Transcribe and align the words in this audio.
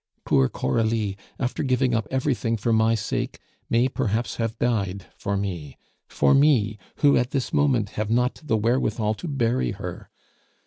Poor 0.25 0.49
Coralie, 0.49 1.15
after 1.37 1.61
giving 1.61 1.93
up 1.93 2.07
everything 2.09 2.57
for 2.57 2.73
my 2.73 2.95
sake, 2.95 3.37
may 3.69 3.87
perhaps 3.87 4.37
have 4.37 4.57
died 4.57 5.05
for 5.15 5.37
me 5.37 5.77
for 6.07 6.33
me, 6.33 6.79
who 7.01 7.15
at 7.17 7.29
this 7.29 7.53
moment 7.53 7.89
have 7.89 8.09
not 8.09 8.41
the 8.43 8.57
wherewithal 8.57 9.13
to 9.13 9.27
bury 9.27 9.73
her. 9.73 10.09